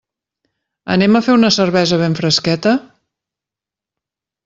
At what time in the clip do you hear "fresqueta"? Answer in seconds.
2.23-2.77